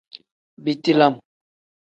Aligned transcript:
Biti 0.63 0.91
lam. 0.99 1.13